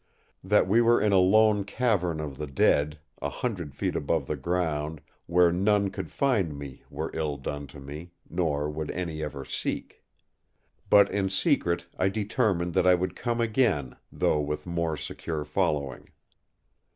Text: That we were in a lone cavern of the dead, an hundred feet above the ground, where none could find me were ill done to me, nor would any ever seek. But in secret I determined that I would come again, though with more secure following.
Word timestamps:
That 0.43 0.67
we 0.67 0.81
were 0.81 0.99
in 0.99 1.11
a 1.11 1.19
lone 1.19 1.63
cavern 1.63 2.19
of 2.19 2.39
the 2.39 2.47
dead, 2.47 2.97
an 3.21 3.29
hundred 3.29 3.75
feet 3.75 3.95
above 3.95 4.25
the 4.25 4.35
ground, 4.35 4.99
where 5.27 5.51
none 5.51 5.91
could 5.91 6.09
find 6.11 6.57
me 6.57 6.81
were 6.89 7.11
ill 7.13 7.37
done 7.37 7.67
to 7.67 7.79
me, 7.79 8.09
nor 8.27 8.67
would 8.67 8.89
any 8.89 9.21
ever 9.21 9.45
seek. 9.45 10.03
But 10.89 11.11
in 11.11 11.29
secret 11.29 11.85
I 11.99 12.09
determined 12.09 12.73
that 12.73 12.87
I 12.87 12.95
would 12.95 13.15
come 13.15 13.39
again, 13.39 13.95
though 14.11 14.39
with 14.41 14.65
more 14.65 14.97
secure 14.97 15.45
following. 15.45 16.09